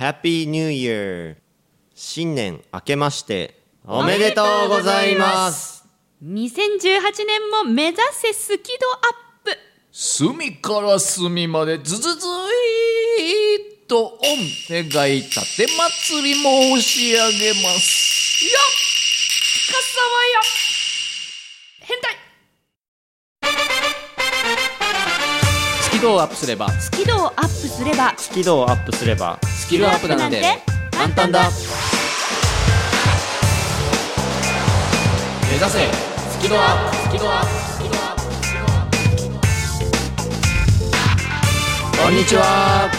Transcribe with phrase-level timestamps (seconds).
[0.00, 1.36] Happy New Year.
[1.94, 5.86] 新年明けましておめでとうございます。
[6.24, 9.58] 2018年も目指せスキドアップ。
[9.92, 12.26] 隅から隅までズズズ
[13.20, 14.20] イーッとお
[14.70, 18.44] 願い立て祭り申し上げます。
[18.46, 18.70] よっ
[19.66, 20.59] かさわよ
[26.00, 26.70] キルをアップすれば。
[26.70, 28.14] スキドをアップすれば。
[28.16, 29.38] スキルをアップすれば。
[29.44, 30.42] スキルアップなんて。
[30.92, 31.50] 簡単だ。
[35.46, 35.92] 目指せ。
[36.30, 36.96] スキルアップ。
[36.96, 37.48] スキルアップ。
[37.52, 38.22] スキルアップ。
[38.32, 38.90] スキルアッ
[41.92, 42.90] プこんにちは。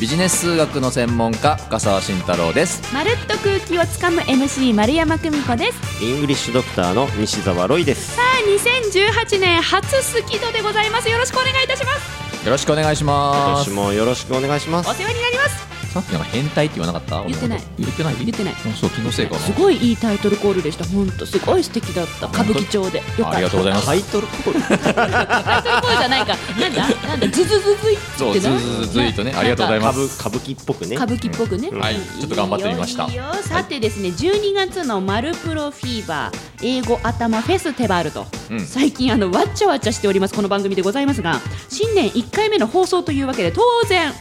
[0.00, 2.80] ビジネス数学の専門家深澤慎太郎です。
[2.94, 6.02] まるっと空気をつかむ MC 丸山久美子です。
[6.02, 8.16] イングリッシュドクターの西澤ロイです。
[8.16, 11.10] さあ2018年初スキドでございます。
[11.10, 13.66] よろしくお願いいたしますよろしくお願いし今ます。
[13.66, 14.88] 年もよろしくお願いします。
[14.88, 17.24] お世話になりますさっきなんか変態って言わなかった？
[17.26, 17.62] 言ってない。
[17.78, 18.16] 言ってない？
[18.16, 18.54] 言ってない。
[18.54, 19.40] あそう気のせいかな。
[19.40, 21.64] すごいいいタイトルコールでした本当すごい。
[21.64, 22.98] 素敵だった歌舞伎町で。
[22.98, 23.30] よかった。
[23.30, 23.86] ありがとうございます。
[23.86, 24.60] タイトルコール？
[24.60, 26.36] タイトルコールじゃないか。
[26.60, 26.88] なんだ？
[27.08, 27.28] なんだ？
[27.28, 29.98] ズズズズイそうズズズズイとねありがとうございます。
[30.20, 30.96] 歌舞歌舞伎っぽくね。
[30.96, 33.06] 歌舞伎っぽくね、はいちょっと頑張ってみました。
[33.06, 33.42] いいよいいよ。
[33.42, 38.60] さてですね12月の「マルプロフィーバー英語頭フェステバルと、うん。
[38.60, 44.12] 最近あのわっちゃわっちゃしておりますこの番組でございますが新年1回目の放送というわけで当然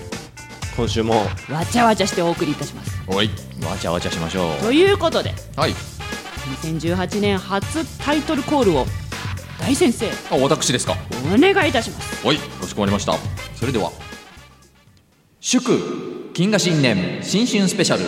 [0.75, 3.29] 今週もわちゃわちゃしてお送りいたしますおい
[3.63, 5.71] わちゃわちゃしましょということでうはい
[6.63, 8.85] 2018年初タイトルコールを
[9.59, 10.95] 大先生あ私ですか
[11.33, 13.13] お願いいたしますはい、かしこまりました。
[13.55, 13.91] それでは。
[15.39, 18.03] 祝金河新年新春スペシャル。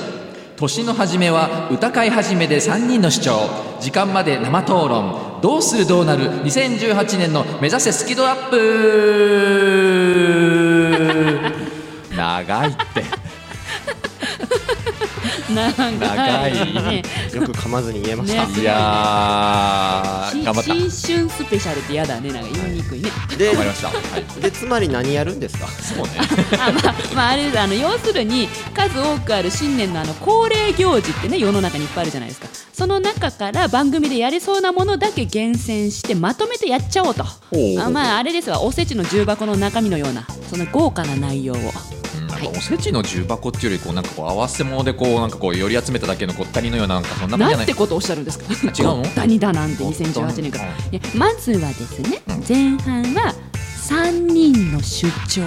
[0.57, 3.49] 年の初めは歌会始めで3人の主張。
[3.79, 5.39] 時間まで生討論。
[5.41, 8.57] どうするどうなる2018年の目指せスキドアップ
[12.21, 13.03] 長いって。
[15.53, 16.53] 長 長い。
[16.53, 20.63] ねよく噛まずに言えました、ねいやー、頑張った。
[20.63, 22.31] 新春スペシャルってやだね。
[22.31, 23.09] なんか言いにくいね。
[23.37, 23.87] でりました。
[23.87, 24.41] はい。
[24.41, 25.67] でつまり何やるんですか？
[25.67, 26.11] そうね。
[26.59, 27.59] あまあ、まあ、あれです。
[27.59, 32.47] あの要するに数多くある新年のあの恒例行事ってね世の中にいっぱいあるじゃないですか。
[32.71, 37.23] その中から番組でやれそうなものだけ厳選してまとめてやっちゃおうと。
[37.23, 38.61] あまああれですわ。
[38.61, 41.73] おせちの重箱の中身のようなその豪華な内容を
[42.47, 48.45] うんなんかおせちの重箱っていうよりこうなんかこう合わせ物でこうなんかこう寄り集めただけのこったりのようななんかそんな感じじゃななんいてことをおっしゃるんですか？
[48.53, 49.03] 違うの？
[49.15, 50.73] 何だなんて2018年から。
[51.15, 52.43] まずはですねうん。
[52.47, 53.33] 前半は
[53.89, 55.43] 3人の主張。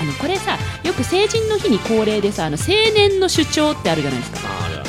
[0.00, 4.38] あのこれさよく成人の日に恒例でさあの青年の主張ってあるじゃないですか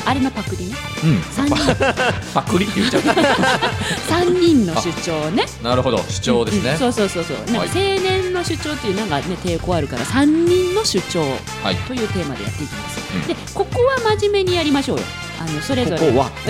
[0.06, 0.66] あれのパクリ？
[0.66, 1.18] ねうん。
[1.20, 1.74] 3人。
[2.34, 3.14] パクリって言っちゃった。
[4.08, 5.46] 三人の主張ね。
[5.62, 5.98] なるほど。
[6.08, 7.36] 主張ですね、うんそうそうそうそう。
[7.52, 7.68] なんはい。
[7.68, 11.20] か青年の主張っていうのがね抵抗あるから三人の主張
[11.62, 11.76] はい。
[11.76, 13.26] というテーマでやっていきます、うん。
[13.26, 15.04] でここは真面目にやりましょうよ。
[15.40, 15.98] あのそれぞれ。
[15.98, 16.30] ここは？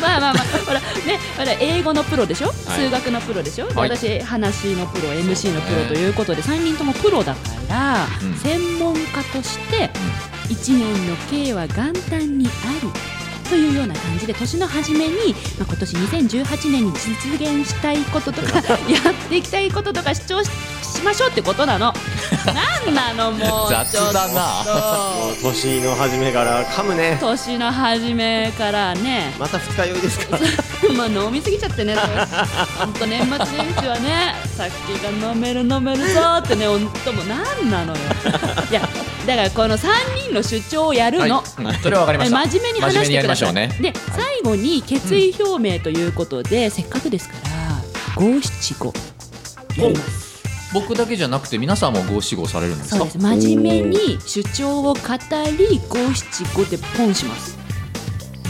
[0.00, 0.44] まあまあまあ。
[0.66, 3.90] ほらねほら英語のプロでしょ、数学のプロでしょ、ではい。
[3.90, 8.34] 私話のプロ MC のプロということで3人ともプロだから、うん。
[8.38, 9.00] 専門家
[9.32, 9.90] として
[10.52, 12.50] 1年の計は元旦にあ
[12.82, 12.90] り
[13.48, 15.14] というような感じで年の初めに、
[15.58, 20.50] まあ、今年2018年に実現したいこととか やっていきたいこととか主張し
[20.92, 21.92] しましょうってことなの。
[22.84, 24.62] なんなのもう雑だな。
[25.42, 27.18] 年の初めから噛むね。
[27.20, 29.34] 年の初めからね。
[29.38, 30.38] また二日酔いですか。
[30.96, 31.96] まあ飲みすぎちゃってね、
[32.78, 37.98] 本当年末年始はね、酒が飲める飲めるぞーってね、本当もうなんなのよ。
[38.70, 38.88] いや、
[39.26, 39.88] だからこの3
[40.26, 41.36] 人の主張をやるの。
[41.36, 43.54] はいうんそれはわかりました真面目に話してください。
[43.54, 47.34] ねで、最後に決意表明ということで、せっかくですか
[48.16, 48.92] ら、五七五。
[50.72, 52.96] 僕だけじゃなくて皆さんも五七五されるんですか？
[52.98, 53.18] そうです。
[53.18, 54.98] 真面目に主張を語
[55.58, 57.58] り、五七五でポンします。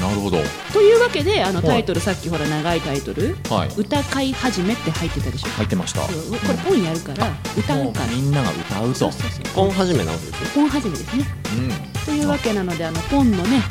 [0.02, 0.38] なるほど。
[0.72, 1.66] というわけで、あのはい。
[1.68, 3.68] タイトル、さっきほら長いタイトル、はい。
[3.76, 5.48] 歌会始めって入ってたでしょ？
[5.50, 6.00] 入ってました。
[6.00, 8.06] これポンやるから歌うから。
[8.06, 9.10] みんなが歌うと。
[9.54, 10.50] ポン始めなわけですよ。
[10.54, 11.24] ポン始めですね。
[11.56, 12.04] うん。
[12.04, 13.62] というわけなのであのポンのね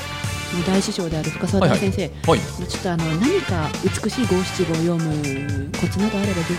[0.53, 2.39] もう大師匠である深澤大先生、はい。
[2.67, 6.55] ちょっとあの何か美しい五七五を読むコツなどあればぜひ。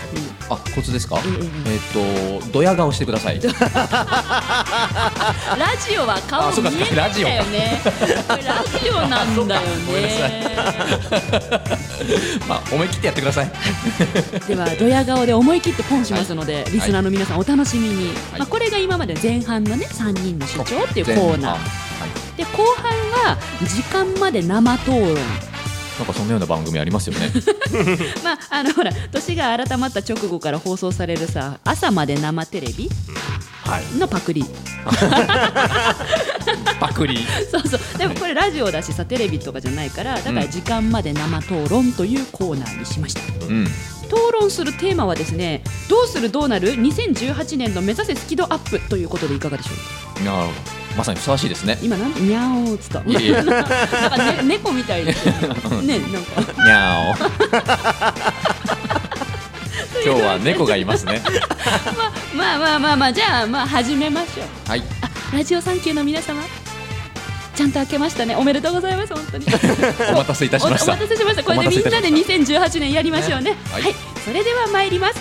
[0.49, 1.17] あコツですか？
[1.19, 1.21] え
[1.69, 3.39] ええっとドヤ顔してください。
[3.43, 3.51] ラ
[5.77, 6.61] ジオは顔見え
[6.95, 7.81] ないんだよね。
[8.27, 8.37] ラ
[8.79, 10.57] ジオなんだよね。
[12.47, 13.51] まあ思い切ってやってください。
[14.47, 18.39] ではドヤ顔で思い切ってポンしますので、リスナーの皆さんお楽しみに、はい。
[18.39, 21.57] まあ、これが今まで前半のね3人の主張っていうコーナー
[22.37, 22.91] で後半
[23.33, 25.15] は時間まで生討論。
[25.99, 27.31] なんかそんなような番組ありますよね。
[28.23, 32.89] まああのほら年が改まった直後から放送されるさ朝まで生テレビ？
[33.63, 33.97] はい。
[33.97, 34.43] のパクリ。
[36.93, 37.97] くりそうそう。
[37.97, 43.63] でもこれラジオだしさテレビとかじゃないからだから時間まで生討論というコーナーにしました、うん。
[43.63, 43.71] 討
[44.39, 49.69] 論するテーマはですねどうするどうなる？2018年の目指せスキドアップということでいかがでしょ
[50.15, 50.19] う？
[50.19, 51.77] かなるほどまさにふさわしいですね。
[51.81, 53.41] 今なんにゃーおつったいえいえ。
[53.41, 55.33] なんか、ね、猫みたいですよ。
[55.81, 56.63] ねなんか。
[56.63, 57.15] にゃお。
[60.05, 61.21] 今日は猫がいますね。
[62.35, 64.69] まあまあまあまあじゃあまあ始めましょう。
[64.69, 64.83] はい。
[65.01, 66.43] あラジオサンキューの皆様。
[67.55, 68.35] ちゃんと開けましたね。
[68.35, 69.45] おめでとうございます本当に。
[69.45, 70.93] お待たせいたしました。
[70.93, 71.43] おお待たせしました。
[71.43, 73.51] これでみんなで2018年やりましょうね。
[73.51, 73.95] ねは、はいい。
[74.25, 75.15] それでは参ります。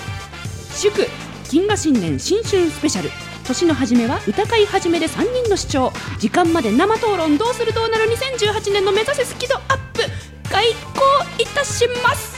[0.80, 1.06] 祝
[1.48, 3.10] 金河新年新春スペシャル
[3.42, 5.92] 年の初めは歌会始めで3人の視聴。
[6.18, 10.02] 時間まで生討論どうするどうなる2018年の目指せスキドアップ。
[10.50, 11.02] 開講
[11.38, 12.36] いたします。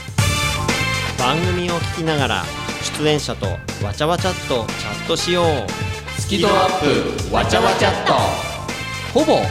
[1.19, 2.43] 番組を聞きながら
[2.99, 3.45] 出演者と
[3.83, 6.21] わちゃわちゃっとチャットしよう。
[6.21, 8.13] スキドアップわちゃわちゃっと。
[9.19, 9.41] ほぼ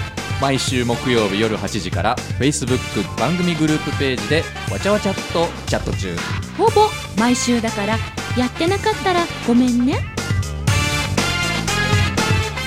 [0.41, 2.79] 毎週木曜日夜8時から Facebook
[3.19, 6.17] 番組グループページでわちゃわちゃっとチャット中。
[6.59, 7.97] ほぼ毎週だから
[8.37, 10.14] やってなかったらごめんね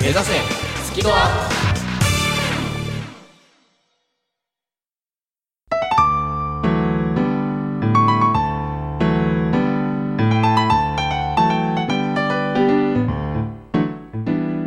[0.07, 0.33] 目指せ。
[0.85, 1.49] スキドア。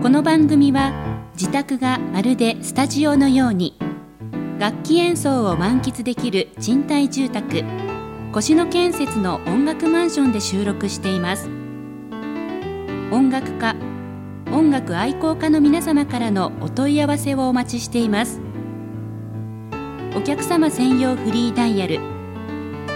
[0.03, 0.93] この番組は
[1.33, 3.79] 自宅がまるでスタジオのように
[4.59, 7.65] 楽器演奏を満喫できる賃貸住宅
[8.37, 11.49] 越野建設の音楽マンションで収録しています。
[13.11, 13.75] 音楽家
[14.53, 18.41] 音楽愛好家の皆様からのお問い合わせをお待ちしています。
[20.17, 22.01] お客様専用フリーダイヤル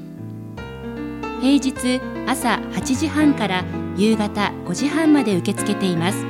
[1.42, 3.66] 平日朝8時半から
[3.98, 6.26] 夕方5時半まで受け付けています。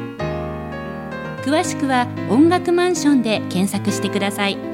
[1.43, 4.70] 詳しくは音楽マンションで検索してください。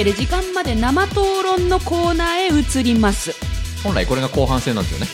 [0.00, 3.34] けで時間まで生討論のコーナーへ移ります。
[3.82, 5.06] 本来これが後半戦なんですよね。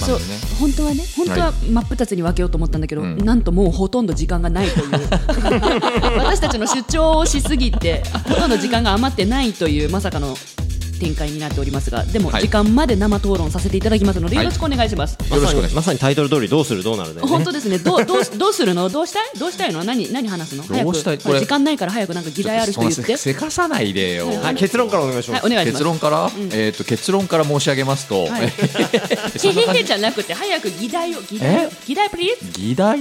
[0.00, 0.24] そうね。
[0.58, 3.18] 本当はね本当は真っ二つに分けようと思ったんだけど、うん。
[3.18, 4.88] なんともうほとんど時間がないという。
[6.18, 10.36] 私たちの主張をしすぎてほとんど時間が余ってないというまさかの
[11.04, 12.42] 展開になっておりますがでもはい。
[12.42, 15.76] 時間まで生討論させていただきますのでよろしくお願いします、よろしくお願いします。
[15.76, 17.78] まさにタイトル通りどうするどうなるで、ね、本当ですね。
[17.78, 18.88] どうどうどうするの？
[18.88, 19.38] どうしたい？
[19.38, 19.84] どうしたいの？
[19.84, 20.62] 何何話すの？
[20.62, 21.18] 早どうくしたい？
[21.18, 23.02] これ時間ないから早くなんか議題ある人言って。
[23.02, 25.84] せせかさないでよ、はい、結論からお願いします、はいお願いします。
[25.84, 28.42] 結論から、えっ、と結論から申し上げますと、はい。
[28.42, 31.70] へへへじゃなくて早く議題を議題をえ？
[31.86, 32.60] 議題プリーズ？
[32.60, 32.98] 議題、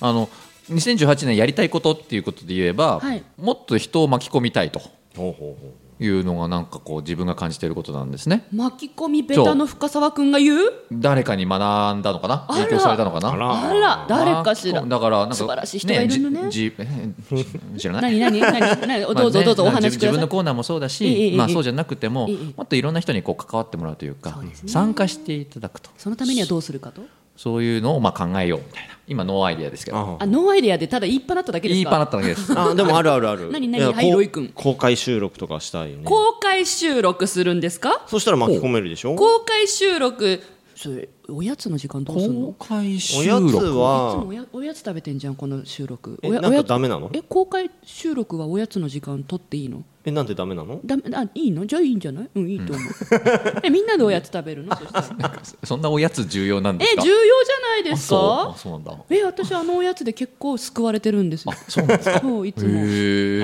[0.00, 0.28] あの
[0.70, 3.22] 2018年やりたいことっていうことで言えば、はい。
[3.38, 4.80] もっと人を巻き込みたいと。
[5.16, 8.46] ほうほうほいうのがなんかこう自分が感じていることなんですね。
[8.52, 10.72] 巻き込みベタの深澤くんが言う？
[10.92, 11.56] 誰かに学
[11.96, 12.44] んだのかな？
[12.48, 13.30] 影響されたのかな？
[13.30, 14.06] あら。
[14.08, 14.82] 誰かしら。
[14.82, 16.50] だからなんか素晴らしい人がいるのね。
[16.50, 18.18] じじえ知らない？
[18.18, 19.04] 何何何何？
[19.06, 20.10] まあどうぞどうぞおね話しください。
[20.10, 25.88] 自分のコーナーもそうだし、まあ、そうじゃなくても、ええもっといろんな人にこう関わってもらうというか参加していただくと。
[25.96, 27.00] そのためにはどうするかと？
[27.36, 28.96] そういうのをまあ考えようみたいな。
[29.08, 29.96] 今ノーアイディアですけど。
[29.96, 30.26] ああ。
[30.26, 31.78] ノーアイデアでただ言いっぱなしただけですか？
[31.78, 32.58] 言いっぱなしただけです。
[32.58, 33.52] あでもあるあるある。
[33.52, 34.50] 何何はいロイ君。
[34.54, 36.04] 公開収録とかしたいよね。
[36.04, 38.02] 公開収録するんですか？
[38.08, 39.14] そしたら巻き込めるでしょ？
[39.14, 40.42] 公開収録。
[40.74, 42.46] それおやつの時間どうするの？
[42.58, 46.18] 公開収おやつ録いつもはおやおやつ食べてんじゃんこの収録。
[46.22, 47.10] えなんかダメなの？
[47.12, 49.82] え公開収録はおやつの時間取っていいの？
[50.04, 50.78] えなんでダメなの？
[50.84, 51.66] ダメあいいの？
[51.66, 52.28] じゃあいいんじゃない？
[52.36, 52.86] うんいいと思う。
[53.64, 54.76] えみんなでおやつ食べるの？
[54.76, 55.42] そしたら。
[55.64, 57.02] そんなおやつ重要なんですか？
[57.02, 58.08] え重要じゃないであすか？
[58.08, 58.96] そうあそうなんだ。
[59.10, 61.52] え私あのおやつで結構救われてるんですよ。
[61.68, 62.20] そうなんですか？
[62.22, 62.80] そういつも。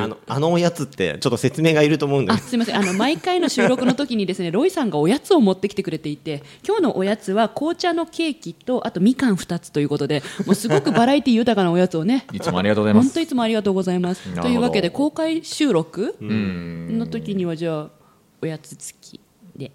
[0.04, 2.48] あのあのおやつってちょっと説明がいると思うんだあけど。
[2.48, 13.08] すみませんあの毎回の収録の時にですねロイさんがおやつを持ってきてくれていて今日のおやつは紅茶のケーキとあとみかん2つということでもうすごくバラエティ豊かなおやつをね いつもありがとうございます。
[13.08, 14.40] 本当いつもありがとうございます。
[14.40, 17.90] というわけで公開収録うんの時にはじゃあ
[18.42, 19.20] おやつ付き
[19.56, 19.70] で。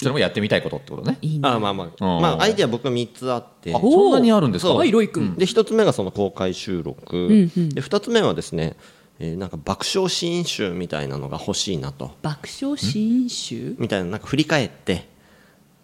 [0.00, 1.18] それもやってみたいことってことね。
[1.22, 1.86] いいなあまあまあ。
[2.16, 2.22] うん。
[2.22, 3.72] まあアイディア僕は3つあって。
[3.74, 4.74] あそんなにあるんですか？
[4.74, 7.20] はいロイ君で1つ目がその公開収録、ん
[7.56, 7.68] うん。
[7.70, 8.76] で2つ目はですね、
[9.24, 12.10] えーなんか爆笑シーン集みたいなのが欲しいなと。
[12.22, 13.76] 爆笑新集？
[13.78, 15.08] みたいななんか振り返って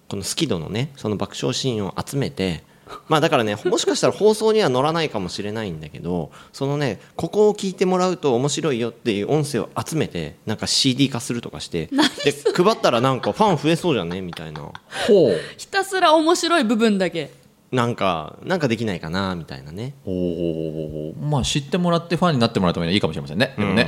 [0.08, 2.64] このスキドのねその爆笑シーンを集めて
[3.08, 11.86] まあだからね もしかしたら放送には乗らないかもしれないんだけどそのねここを聞いてもらうと面白いよっていう音声を集めてなんか CD 化するとかして
[12.24, 14.20] で配ったらなんかファン増えそうじゃね？
[14.22, 14.62] みたいな。
[15.06, 15.40] ほう。
[15.58, 17.30] ひたすら面白い部分だけ
[17.70, 19.94] なんかなんかできないかなみたいなね。
[20.04, 20.24] ほうほう
[20.72, 23.54] ほうほうまあ知ってもらってファンになってもらった方がいいかもしれませんね。
[23.58, 23.86] でもね、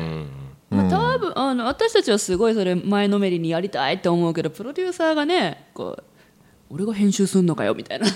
[0.68, 6.04] まあ、多分あの私たちはすごいそれ前のめりにやりたいって思うけどプロデューサーがねこう
[6.72, 8.06] 俺が編集すんのかよみたいな。
[8.06, 8.12] ま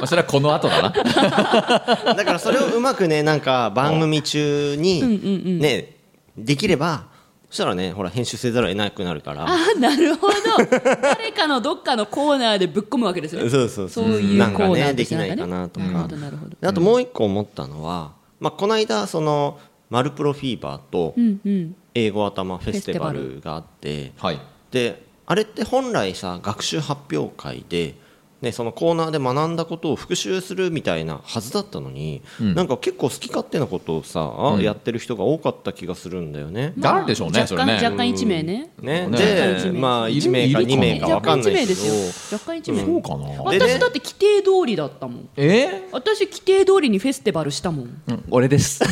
[0.00, 0.88] あ、それはこの後だな。
[2.14, 5.96] だからそれをうまくねなんか番組中にね
[6.36, 7.04] できれば
[7.48, 9.46] そしたらねほら編集せざるを得なくなるから。
[9.46, 10.34] あなるほど。
[11.00, 13.88] 誰かのどっかのコーナーでぶっ込むわけですよそうそうそう。
[13.88, 14.94] そういうなんかコーナーね。
[14.94, 19.58] できないかなとかなるほどなるほどであともう一個思ったのは、まあ、この間その
[19.90, 24.12] 「マルプロフィーバー」とうんうん「英語頭フェスティバル」があって。
[24.18, 24.40] はい。
[24.70, 27.94] であれって本来さ学習発表会で、
[28.42, 36.74] ね、そのコーナーで学んだことを復習するみたいなはずだったのに、なんか結構好き勝手なことをさ、やってる人が多かった気がするんだよね。
[36.78, 37.72] 誰でしょうね若干それね。
[37.74, 38.70] 若干1名ね。
[38.80, 39.18] ね、ね。
[39.18, 41.82] で、まあ、1名か2名か分かんないけど。
[41.82, 42.38] 若干1名ですよ。
[42.38, 42.84] 若干1名。
[42.84, 45.28] そうか私だって規定通りだったもん。
[45.36, 45.88] え？
[45.92, 47.86] 私規定通りにフェスティバルしたもん。
[47.86, 48.84] ーうん、俺です。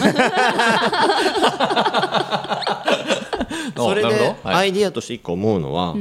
[3.76, 5.94] それでアイディアとして一個思うのは、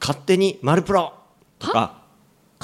[0.00, 1.12] 勝手に「マルプロ」
[1.58, 2.01] とか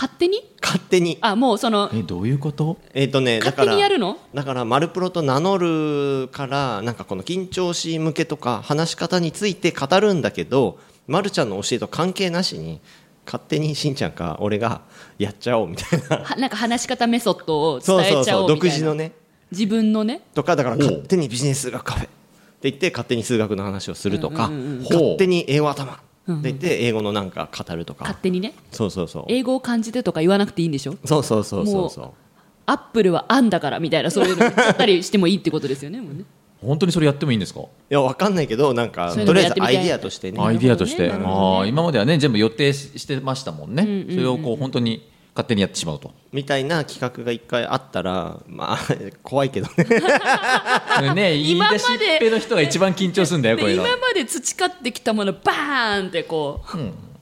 [0.00, 0.48] 勝手に？
[0.62, 1.18] 勝手に。
[1.20, 2.78] あもうそのえどういうこと？
[2.94, 4.16] えっ、とねだ勝手からにやるの？
[4.32, 10.78] だから「マルプロ」と名乗るからなんかこの緊張し向けとか話し方について語るんだけど、
[11.08, 12.80] ま、るちゃんの教えと関係なしに
[13.26, 14.82] 勝手にしんちゃんか俺が
[15.18, 16.18] やっちゃおうみたいな。
[16.18, 18.54] はなんか話し方メソッドをそう伝えちゃそうそうおうみたいな。
[18.54, 19.12] 独自のね。
[19.50, 20.20] 自分のね？
[20.32, 22.06] とかだから勝手にビジネス数学カフェっ
[22.60, 26.00] て言って勝手に数学の話をするとか、うんうんうん勝手に英語頭
[26.32, 28.54] って言って英語のなんか語るとか、勝手にね。
[28.70, 29.24] そうそうそう。
[29.28, 30.96] 英語を感じてとか言わなくていいんでしょ？
[31.04, 32.10] そうそうそうそうそう。
[32.66, 36.24] アップルはあんだからみたいなそういうの言っちゃったりしてもいいってことですよねもうね。
[36.60, 37.60] 本当にそれやってもいいんですか？
[37.60, 40.38] いやわかんないけどなんかとりあえずアイディアとしてね。
[40.42, 41.14] アイディアとして、ね。
[41.24, 45.08] ああ今まではね全部予定ししてましたもんね、それをこう本当に
[45.38, 46.10] 勝手にやってしまうと。
[46.32, 48.78] みたいな企画が一回あったらまあ
[49.22, 49.84] 怖いけどね。
[51.14, 53.84] ね言い今まで出しっぺの人が一番緊張するんだよこういうの。
[53.84, 56.78] で今まで培ってきたものバーンってこう、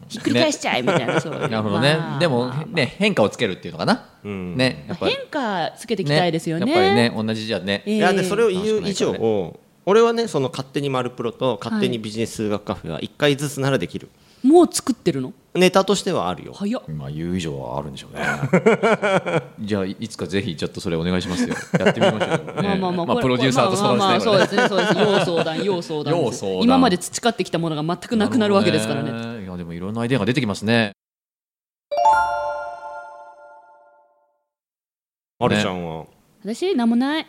[0.09, 2.65] ひっくり返しちゃえみたいな、 なるほどね、まあでもまあ。
[2.67, 4.57] ね変化をつけるっていうのかな、ん。
[4.57, 5.13] ねやっぱり。
[5.15, 6.73] 変化つけていきたいですよね。
[6.73, 7.97] やっぱりね同じじゃね、ええ。
[7.97, 9.55] いやでそれを言う以上
[9.85, 14.09] 俺はねその勝手にマルプロと勝手にビジネス数学カフェは一回ずつならできる
[14.43, 15.33] もう作ってるの？
[15.55, 16.53] ネタとしてはあるよ。
[16.53, 16.83] 早っ。
[16.89, 18.23] まあ言う以上はあるんでしょうね。
[19.61, 21.55] じゃあいつかぜひちょっとそれお願いしますよ。
[21.79, 24.95] やってみましょうよ、 ねまあまあまあ、これプロデューサーと相談してまあまあそうですね、そうです。
[24.99, 26.15] 要相談、要相談。
[26.15, 26.63] 要相談。
[26.63, 29.11] 今まで培ってきたものが全くなくなるわけですからね。
[29.13, 29.45] ね。
[29.45, 30.93] いやでもいろんなアイデアが出てきますね。
[35.39, 36.07] まるちゃんは？
[36.45, 37.27] 私、なんもない。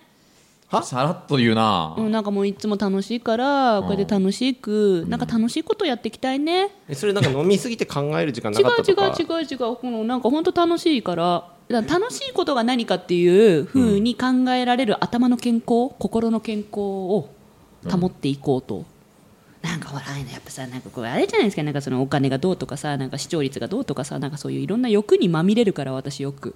[0.70, 0.84] は？
[0.84, 6.72] さらっと言うな、うん、なんかもういつも楽しいから、これで楽しく、なんか楽しいことやっていきたいね。
[6.88, 9.08] えそれなんか飲みすぎて考える時間な違う違かったとか？
[9.08, 11.50] う違う違う、このなんか本当楽しいから。
[11.70, 17.30] だから楽しいことが何かっていうふうに考えられる頭の健康、心の健康を
[17.90, 18.86] 保っていこうと。
[19.62, 21.64] なんかほらああいうのやっぱさなんかこうあれじゃないですか。
[21.64, 26.56] なんかそのお金がどうとかさなんか視聴率がどうとかさなんかそういういろんな欲にまみれるから私よく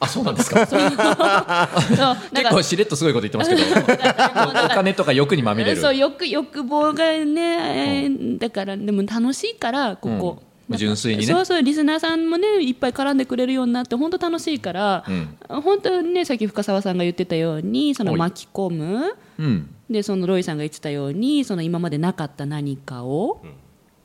[0.00, 0.60] あそうなんですか。
[0.66, 0.76] 結
[2.42, 2.50] か。
[2.50, 3.62] 構しれっとすごいこと言ってますけど。
[4.66, 5.80] お金とか欲にまみれる。
[5.80, 10.76] そう欲欲望がね、えーだからでも楽しいからここ、うん。
[10.76, 11.26] 純粋にね。
[11.26, 15.36] そうそうリスナーさんもねいっぱい絡んでくれるようになって本当楽しいから、うん。
[15.62, 18.20] 本当にねさっき深澤さんが言ってたようにそのはい。
[18.20, 19.14] 巻き込む。
[19.38, 19.68] うん。
[19.90, 23.42] でそのロイさんが言ってたようにその今までなかった何かを、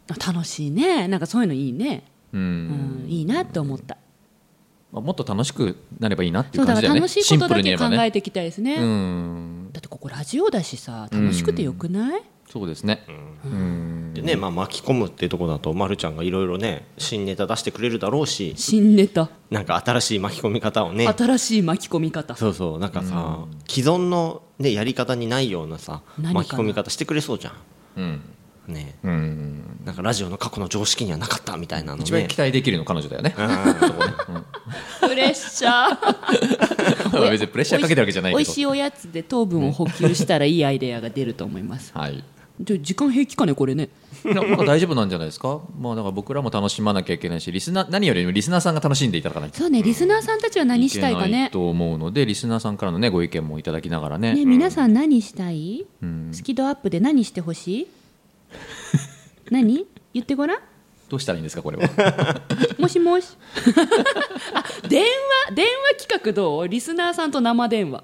[0.08, 1.08] 楽しいね。
[1.08, 3.96] なんかそういうのいいね、ううんん、いいなって思った
[4.96, 7.02] まあもっと楽しくなればいいなっていそう感じだよね。
[7.02, 9.70] から楽しいことだけ考えていきたいですね、うん。
[9.74, 13.04] だってここラジオだしさ楽しくてよくない、そうですね。
[13.44, 14.14] うん。
[14.14, 18.54] でね、まあ、巻き込むっていうところだと、ま、るちゃんがいろいろね新ネタ出してくれるだろうし。
[18.56, 19.30] 新ネタ。
[19.52, 21.06] なんか新しい巻き込み方をね。
[21.08, 22.38] 新しい巻き込み方。
[22.38, 27.54] そうそうなんかさ、既存の、ね、やり方にないようなさ巻き込み方してくれそうじゃ
[27.98, 28.22] うんん
[28.68, 28.96] ね。
[29.04, 29.80] うん。
[29.86, 33.36] なんかラジオの過去の常識にはなかったみたいなのね一番期待できるの彼女だよね。
[35.02, 37.30] プレッシャー。
[37.32, 38.38] 別にプレッシャーかけてるわけじゃないけど。
[38.40, 41.92] 美味しいおやつで糖分を補給したらいいアイデアが出ると思います。
[41.94, 42.24] はい。
[42.62, 43.90] じゃあ時間平気かねこれね。
[44.24, 45.60] なんか大丈夫なんじゃないですか？
[45.78, 49.58] まあだから僕らも楽しまなきゃいけないしリスナー何よりもリスナーさんが楽しんでいただかないと。
[49.58, 54.34] そうねリスナーさんたちは何したいかけなねと思うのでリスナーさんからのねご意見もいただきながらね。
[54.34, 56.30] ね皆さん何したい、ん。
[56.34, 57.88] スキドアップで何してほしい？
[59.52, 59.86] 何？
[60.14, 60.60] 言ってごらん。
[61.10, 62.42] どうしたらいいんですかこれは？
[62.80, 63.28] もしもし。
[64.54, 65.04] あ電
[65.48, 65.66] 話電
[65.98, 66.68] 話企画どう？
[66.68, 68.04] リスナーさんと生電話。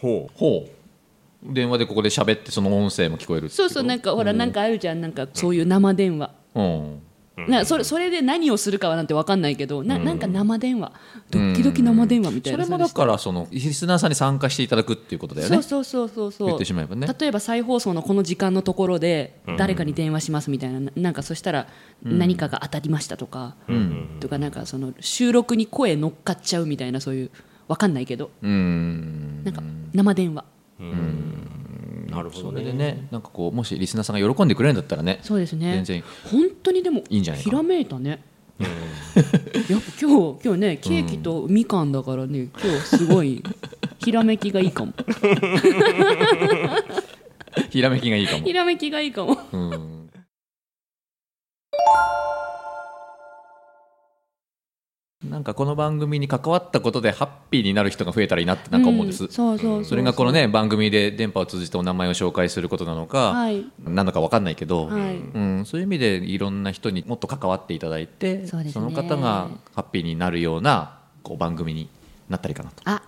[0.00, 1.52] ほほう。
[1.54, 5.00] 電話でここで喋ってその音声も聞こえるそうそうなんかほらなんかあるじゃん。
[5.00, 6.30] なんかそういう生電話。
[6.54, 7.02] うん
[7.36, 10.92] なそれそれで何をするかはなんて分かんないけどななんか生電話。
[11.30, 15.62] ドッキドキ生電話みたいなそれもだからそのリスナーさんに参加していただくっていうことだよね。
[15.62, 16.46] そうそうそうそうそう。
[16.48, 17.06] 言ってしまえばね。
[17.18, 21.66] 例えば再放送のこの時間のところで誰かに電話しますみたいな、ななんかそしたら
[22.02, 23.56] 何かが当たりましたとか、
[24.20, 27.30] とかなんかその収録に声乗っかっちゃうみたいなそういう
[27.68, 28.30] 分かんないけど。
[28.42, 29.42] うん。
[29.44, 29.62] なんか
[29.92, 30.44] 生電話。
[30.78, 30.84] う
[32.10, 32.60] なるほそどね。
[32.60, 35.72] れでねなんかこうもしリスナーさんが喜んでくれるんだったらねそうですね。
[35.74, 37.50] 全然本当にでもいいんじゃないか。
[37.50, 38.22] ひらめいたね。
[38.58, 43.42] やっぱ今日今日ねケーキとみかんだからね今日すごい
[44.02, 44.92] ひらめきがいいかも。
[47.70, 48.44] ひらめきがいいかも。
[48.46, 49.38] ひらめきがいいかも。
[49.52, 49.95] うん
[55.36, 65.16] なんかこの番組に関わったことでハッピーになる人が増えたらいいなってなんか思うんです、うそうそううそれがこのね番組で電波を通じてお名前を紹介することなのか、はいなのか分かんないけど、はい。
[65.16, 68.84] うん、そういう意味でいろんな人にもっと関わっていただいてそうですね。
[68.86, 71.90] の方がハッピーになるようなこう番組に
[72.30, 72.82] なったらいいかなと。
[72.86, 73.02] あ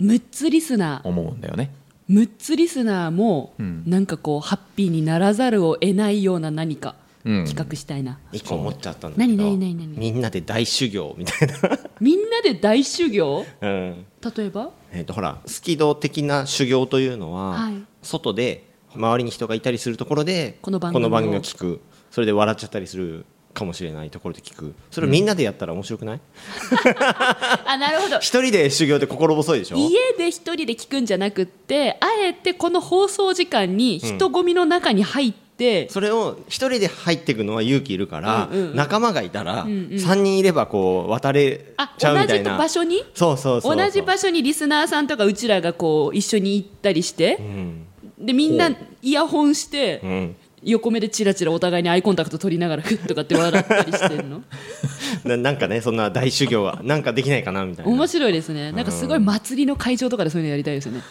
[0.00, 1.70] 6つリスナー思うんだよね。
[2.08, 3.82] 6つリスナーもうん。
[3.86, 6.94] なんかこうハッピーにならざるを得ないような何か。
[6.98, 9.98] うん企画したいな、一個思っちゃったんだけど何何何何？
[9.98, 11.54] みんなで大修行みたいな、
[12.00, 13.46] みんなで大修行？
[13.62, 14.06] うん。
[14.36, 14.70] 例えば？
[14.92, 17.74] えー、とほらスキド的な修行というのは、はい。
[18.02, 18.64] 外で
[18.94, 21.08] 周りに人がいたりするところでこの番組を。
[21.08, 21.80] を聞く。
[22.10, 24.74] それで笑っちゃったりするかもしれないところで聞く。
[24.90, 26.20] それをみんなでやったら面白くない、
[27.66, 28.18] あなるほど。
[28.18, 29.76] 一人で修行って心細いでしょ？
[29.76, 35.43] 家で一人で聞くんじゃなくってあえてこの放送時間に人混みの中に入って、
[35.88, 38.76] それを一人で入っていくのは勇気いるから、うんうんうん。
[38.76, 39.86] 仲間がいたら、んうん。
[39.90, 42.58] 3人いればこう渡れあちゃう同じみたいな。
[42.58, 43.04] 場所に？
[43.14, 47.36] そうそうそう同じ場所にリスナーさんとかうちらがこう一緒に行ったりして。
[47.38, 47.86] う、ん。
[48.18, 48.70] でみんな
[49.02, 50.36] イヤホンして、うん。
[50.66, 54.42] 横目でチラチラお互いにアイコンタクト取りながらフッとかって笑ったりしてんの？
[55.24, 57.92] ななんかねそんな大修行はなんかできないかなみたいな。
[57.92, 58.72] 面白いですね。
[58.72, 61.02] なんかすごい祭りの会場とかでそういうのやりたいですよね。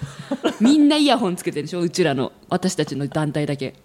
[0.60, 1.82] みんなイヤホンつけてるでしょ？
[1.82, 3.76] うちらの私たちの団体だけ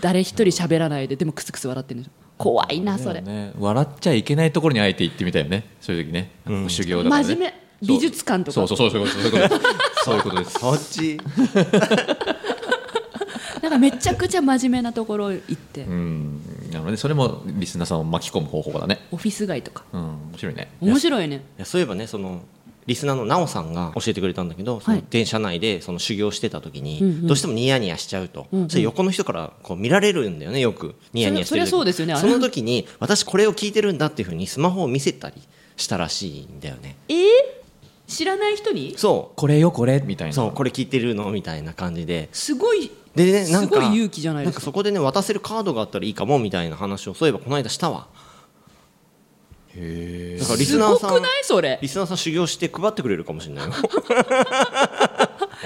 [0.00, 5.64] 誰一人喋らないででもクスクス笑ってるんでしょ怖いなそれ、ね、笑っちゃいけないところにあえて行ってみたいよね。
[5.78, 6.64] そういう時ね、なん。
[6.64, 7.54] か修行だから、ね、真面目。
[7.82, 8.54] 美術館とか。
[8.54, 10.04] そうそうそうそうそういうことです。
[10.04, 10.52] そういうことです。
[10.60, 11.20] そっち。
[13.62, 16.40] なんかめちゃくちゃ真面目なところ行って、うん。
[16.72, 19.00] なのでそれもリスナーさんを巻き込む方法だね。
[19.10, 19.84] オフィス街とか。
[19.92, 20.00] うん。
[20.00, 20.70] 面白いね。
[20.80, 21.36] 面白いね。
[21.36, 22.40] いやそういえばねその
[22.86, 27.26] リスナーのなおさんが教えてくれたんだけど、その電車内でその修行してた時に、うんうん。
[27.26, 28.70] どうしてもニヤニヤしちゃうと、うんうん。
[28.70, 32.16] それ横の人からこう見られるんだよねよくニヤニヤしてる時そりゃそうですよね。
[32.16, 35.36] その時に私これを聞いてるんだっていうふうにスマホを見せたり
[35.76, 36.96] したらしいんだよね。
[37.08, 37.16] えー、
[38.06, 38.94] 知らない人に？
[38.96, 40.34] そこれよこれみたいうな。
[40.34, 41.30] そうこれ聞いてるの？
[41.30, 42.28] みたいな感じで。
[42.32, 44.58] すごいでねなんかすごい勇気じゃないですか。
[44.58, 48.06] んかそこでね渡せるカードがあったらいいかもみたいな話をそういえばこの間したわ
[49.76, 51.78] へだからリスすナーさんごくないそれ？
[51.80, 53.72] リスナーさん修行して配ってくれるかもしれないよ。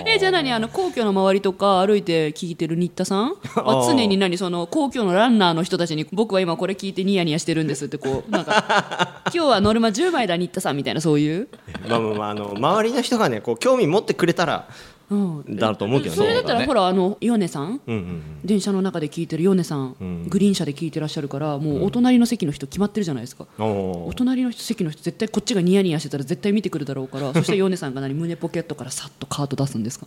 [0.07, 0.53] えじゃあ何？
[0.53, 3.29] あの皇居の周りとか歩いて聞いてる新田さん？
[3.57, 4.37] は常に何？
[4.37, 11.49] その皇居のランナーの人たちに僕は今これ聞いてニヤニヤしてるんですってこうなんか 今日はノルマ10枚だ新田さんみたいなそういう、
[11.89, 14.67] まあまあまああの周りの人がねこう興味持ってくれたら
[15.11, 16.17] うん、だと思うけどね。
[16.17, 17.81] それだったら、ほらあのヨネさん？
[17.87, 23.67] うんうん電車の中で聞いてるヨネさん、んグリーン車で聞いてらっしゃるからもうお隣の席の人決まってるじゃないですか、うん
[24.07, 30.07] お隣の人席の人絶対こっちがニヤニヤしてたら絶対見てくるだろうから そしてヨネさんが何胸ポケットからさっとカード出すんですか？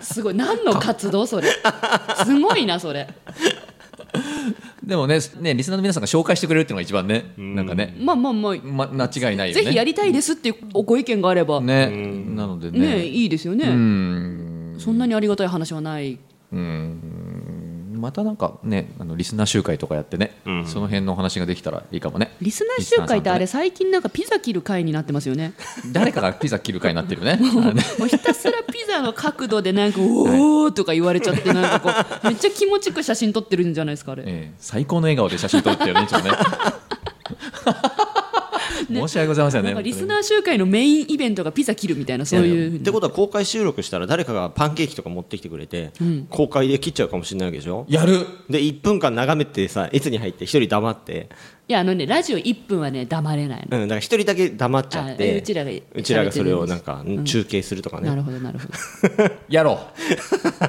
[0.00, 0.34] すごい。
[0.34, 1.48] 何の活動それ？
[2.24, 3.08] すごいなそれ
[4.84, 8.56] でもねねリスナーの皆さんが紹介してくれるっていうのが一番ね、なんかね、まあまあまあ。
[8.62, 9.62] ま、間違いないよね。
[9.62, 11.60] ぜひやりたいですっていうおご意見があれば。
[11.60, 13.06] ねねなのでね。
[13.06, 14.74] いいですよね、うん。
[14.78, 16.18] そんなにありがたい話はない。
[16.52, 17.21] うん
[18.02, 20.66] またなんかねあのリスナー集会とかやってね、うん。
[20.66, 22.34] その辺のお話ができたらいいかもね。
[22.42, 25.54] リスナー集会ってあれリ最近なんかピザ切る会になってますよね。
[25.92, 27.38] 誰かがピザ切る会になってるよね。
[27.98, 31.90] もうひたすらピザの角度でなんか「おお」とか言われちゃってなんかこ
[32.24, 34.24] うめっちゃ気持ちよく写真撮ってるんじゃないですかあれ。
[34.26, 36.36] ええ最高の笑顔で写真撮ってるねちょっとね
[39.00, 42.80] 申し訳ございませんねなんかリスナー集会のメインイベントがピザ切るみたいなそういう。
[42.80, 45.92] ってことは公開収録したら誰かがパンケーキとか持ってきてくれて、
[46.30, 47.86] 公開で切っちゃうかもしれないわけでしょ？
[47.88, 48.26] やる。
[48.50, 51.28] で1分間眺めてさいつに入って一人黙って、
[51.68, 58.08] いやあのねラジオ1分はね黙れないの、うん、だから一人だけ黙っちゃっあてうちらがうちらがそれをなんか、ん中継するとかね。
[58.08, 58.66] なるほどなるほ
[59.48, 59.80] やろ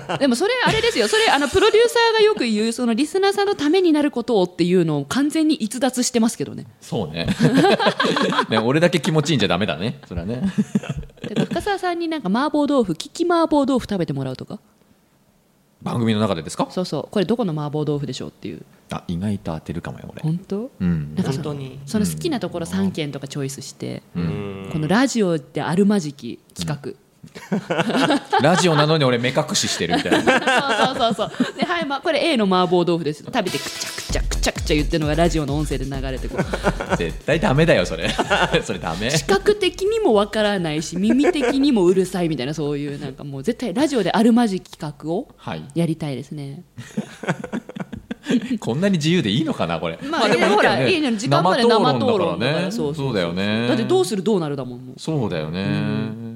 [0.09, 1.07] ど でもそれあれですよ。
[1.07, 6.63] それあのプロデューサーがよく言うそのリスナーさんのためになることをっていうのを完全に逸脱してますけどね。
[6.63, 7.27] うそうね。
[8.49, 9.99] ね俺だけ気持ちいいんじゃダメだね。
[10.07, 10.43] それはね。
[11.35, 14.59] 深澤さんになんか麻婆豆腐利き麻婆豆腐食べてもらうとか？
[15.83, 16.67] 番組の中でですか？
[16.71, 17.07] そうそう。
[17.11, 18.63] これどこの麻婆豆腐でしょうっていう。
[18.91, 20.21] あ意外と当てるかもよ俺。
[20.21, 20.71] 本当？
[20.79, 21.15] うん。
[21.15, 21.79] なんかそ本当に。
[21.85, 24.69] その好きなところ3件とかチョイスして、うん。
[24.71, 26.95] このラジオであるまじき企
[28.41, 30.39] ラジオなのに俺目隠ししてるみたいな。
[30.39, 31.57] 画、 そうそうそうそう。
[31.57, 33.23] ではい、まあ、これ A の麻婆豆腐です。
[33.23, 36.43] 食べてくちゃくちゃくちゃくちゃ言ってるのがラジオの音声で流れてこう。
[36.97, 38.09] 絶対ダメだよそれ。
[38.63, 39.11] それダメ。
[39.11, 45.63] 視覚的にもわからないし耳的にもうるさいみたいなそういうなんかもう絶対ラジオであるまじき企画をはい。
[45.75, 46.63] やりたいですね。
[48.59, 49.99] こんなに自由でいいのかなこれ。
[50.09, 52.71] まあでもほらいいね時間まで生討論だからね。
[52.71, 53.67] そうだよね。
[53.67, 56.33] だってどうするどうなるだもんそうだよね。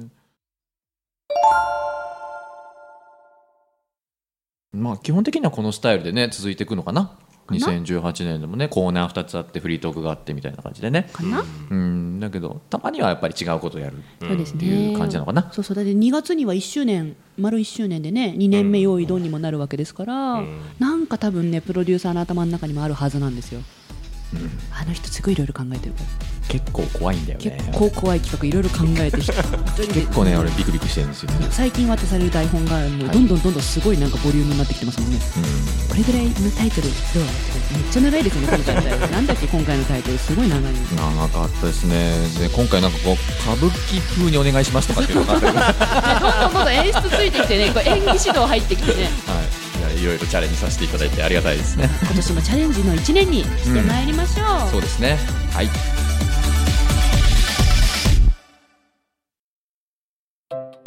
[4.70, 7.10] まあ基本的にはこのスタイルでね続いていくのかなな
[7.48, 11.08] 2018年でもねコーナー2つあってフリートークがあってみたいな感じでね。
[11.12, 12.20] かな、うん。
[12.20, 13.96] だけどたまにはやっぱり違うことをやる。
[14.20, 15.50] そうですっていねう感じなのかな。
[15.52, 15.76] そうそう。
[15.76, 20.42] だって2月には1周年丸1周年でね2年目用意ドンにもなるわけですから、
[20.78, 23.60] なんか多分ねプロデューサーの頭の中にもあるはずなんですよ、
[24.72, 27.58] あの人すごいいろいろ考えてるから結構怖いんだよね。
[27.58, 29.20] 結構怖い企画いろいろ考えて
[29.52, 29.94] 本当にね。
[29.94, 31.46] 結構ね俺ビクビクしてるんですよね。
[31.50, 35.18] 最近渡される台本がもうどんどんどんどんすごいなんかボリュームになってきてますもんね、
[35.88, 37.22] これぐらいのタイトルどう
[37.72, 40.68] めっちゃ長いですよね今回の なんだっけ今回のタイトルすごい長いの。
[40.96, 42.14] 長かったですね。
[42.38, 49.10] で今回なんかこう歌舞伎風にお願いしますとかっていうのがあっどんどんどんどん演出ついてきてねこう演技指導入ってきてね。
[49.34, 49.68] い。
[49.82, 51.88] やいろいろチャレンジさせていただいてありがたいですね。
[52.02, 55.18] 今年もチャレンジの1年にしてまいりましょう、そうですね。
[55.52, 56.07] はい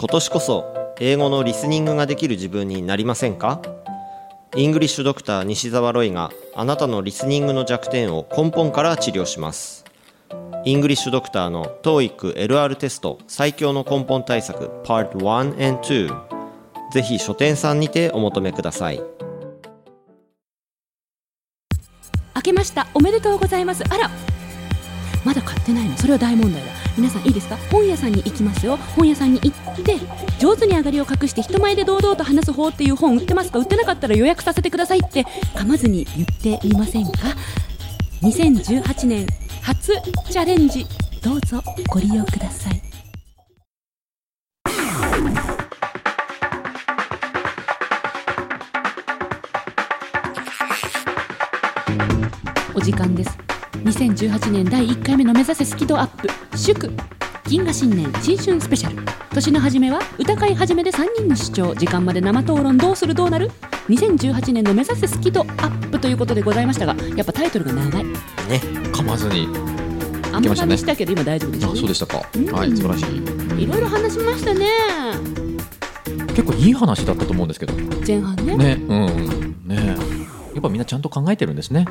[0.02, 3.62] 今年こそ英語のリスニングができる自分になりませんか？
[4.56, 9.86] イングリッシュドクター西澤ロイがあなたのリスニングの弱点を根本から治療します。
[10.66, 19.00] イングリッシュドクターの TOEIC LR テスト最強の根本対策 Part 1 and 2ぜひ書店さんにてお求めください。
[22.36, 22.88] 明けました。
[22.96, 23.84] おめでとうございます。
[23.84, 24.10] あら。
[25.24, 25.96] まだ買ってないの？
[25.96, 26.81] それは大問題だ。
[26.98, 27.58] 皆さんいいですか？
[27.72, 28.78] 本屋さんに行きますよ。
[28.78, 29.96] 本屋さんに行って
[30.40, 33.60] 上手に上がりを隠して人前で堂々と話す方っていう本売ってますか？
[33.60, 35.24] 売ってなかったら予約させてくださいって
[35.56, 37.12] 噛まずに言ってみませんか
[38.22, 39.26] ？2018年
[39.62, 39.94] 初
[40.30, 40.86] チャレンジ
[41.24, 42.82] どうぞご利用ください。
[52.74, 53.51] お時間です。
[53.84, 56.30] 2018年第1回目の目指せスキドアップ。
[56.56, 56.92] 祝。
[57.46, 59.04] 銀河新年新春スペシャル。
[59.34, 63.50] 年の初めは歌会始めで3人の主張時間まで生討論どうするどうなる。
[63.90, 68.04] 2018年の目指せスキドアップということでございましたがやっぱタイトルが長い。
[68.04, 68.14] ね
[68.94, 69.48] 噛まずに。
[70.32, 72.18] あんまりしたけど今大丈夫ですあそうでしたか。
[72.56, 73.64] はい素晴らしい。
[73.64, 74.68] いろいろ話しましたね。
[76.28, 77.74] 結構いい話だったと思うんですけど。
[78.06, 78.56] 前半ね。
[78.56, 79.56] ねうん。
[79.66, 80.22] ね。
[80.54, 81.86] やっぱみんなちゃんと考えてるんですね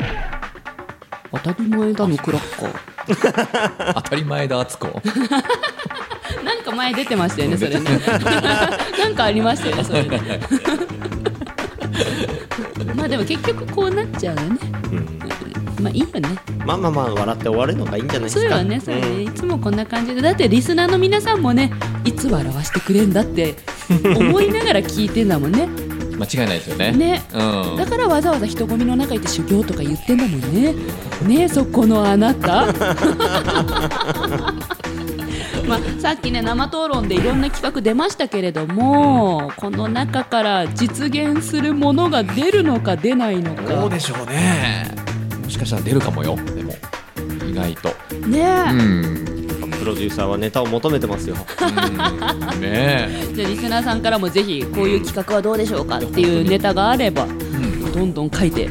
[1.32, 2.72] 当たり前だのクラッ
[3.86, 4.86] カ 当たり前だ敦子。
[4.88, 5.30] ー
[6.44, 7.80] なんか前出てましたよねそれね。
[8.98, 10.40] なんかありましたよねそれね。
[12.94, 14.58] まあでも結局こうなっちゃうよね。
[15.80, 16.28] まあいいよね。
[16.66, 18.40] まあまあまあ笑って終わるのがいいんじゃないですか。
[18.42, 19.22] そうよねそうよね。
[19.22, 20.20] いつもこんな感じで。
[20.20, 21.72] だってリスナーの皆さんもね
[22.04, 23.54] いつ笑わしてくれんだって
[24.16, 25.68] 思いながら聞いてんだもんね
[26.20, 26.92] 間違いないですよね。
[26.92, 27.22] ね。
[27.32, 27.36] う
[27.74, 27.76] ん。
[27.76, 30.74] だからわざわざ人混みの中行って修行とか言ってんだもんね。
[31.26, 32.66] ねえそこのあなた。
[35.66, 44.90] まあ、さっきね生討論でいろんな企画出ましたけれども、この中から実現するものが出るのか出ないのどかうでしょうね。
[45.42, 46.36] もしかしたら出るかもよ。
[46.36, 46.74] でも
[47.48, 47.88] 意外と。
[48.26, 48.40] ね。
[48.40, 49.24] え、うん。
[49.24, 49.29] プ
[49.90, 51.36] ロデューサーはネタを求めてますよ。
[51.36, 52.60] うん。
[52.60, 53.28] ねえ。
[53.34, 57.92] じゃあリスナーさんからもぜひこういう企画はどうでしょうかっていうネタがあればうん。
[57.92, 58.68] どんどん書いて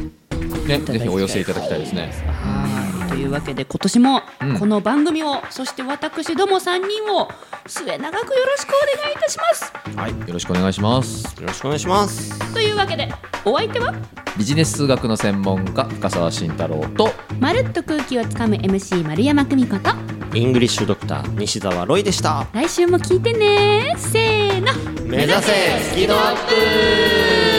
[0.68, 2.12] ねぜひお寄せいただきたいですね。
[2.28, 3.10] はい。
[3.10, 4.60] というわけで今年もうん。
[4.60, 7.28] この番組を、そして私ども3人を
[7.68, 9.74] 末永くよろしくお願いいたします。
[9.98, 10.12] はい。
[10.12, 11.24] よろしくお願いします。
[11.42, 12.54] よろしくお願いします。
[12.54, 13.12] というわけで
[13.46, 13.94] お相手は？
[14.38, 19.90] ビジネス数学の専門家深澤慎太郎とまるっと空気をつかむ MC 丸山久美子と
[20.34, 22.48] イングリッシュドクター西澤ロイでした。
[22.54, 23.96] 来週も聞いてね。
[23.98, 24.74] せーの。
[25.04, 25.42] 目指せ
[25.80, 27.59] スキドアップ